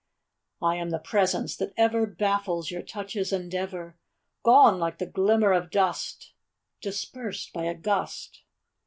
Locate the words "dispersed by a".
6.81-7.75